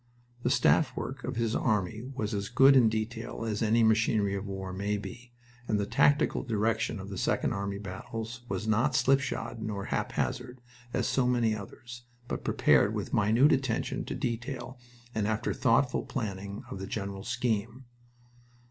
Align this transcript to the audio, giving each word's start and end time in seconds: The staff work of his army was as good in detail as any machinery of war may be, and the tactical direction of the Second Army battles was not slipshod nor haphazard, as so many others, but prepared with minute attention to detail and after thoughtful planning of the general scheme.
The 0.41 0.49
staff 0.49 0.97
work 0.97 1.23
of 1.23 1.35
his 1.35 1.55
army 1.55 2.01
was 2.15 2.33
as 2.33 2.49
good 2.49 2.75
in 2.75 2.89
detail 2.89 3.45
as 3.45 3.61
any 3.61 3.83
machinery 3.83 4.33
of 4.33 4.47
war 4.47 4.73
may 4.73 4.97
be, 4.97 5.31
and 5.67 5.79
the 5.79 5.85
tactical 5.85 6.41
direction 6.41 6.99
of 6.99 7.09
the 7.09 7.19
Second 7.19 7.53
Army 7.53 7.77
battles 7.77 8.41
was 8.49 8.67
not 8.67 8.95
slipshod 8.95 9.61
nor 9.61 9.85
haphazard, 9.93 10.59
as 10.91 11.07
so 11.07 11.27
many 11.27 11.55
others, 11.55 12.01
but 12.27 12.43
prepared 12.43 12.95
with 12.95 13.13
minute 13.13 13.51
attention 13.51 14.03
to 14.05 14.15
detail 14.15 14.79
and 15.13 15.27
after 15.27 15.53
thoughtful 15.53 16.01
planning 16.07 16.63
of 16.71 16.79
the 16.79 16.87
general 16.87 17.23
scheme. 17.23 17.85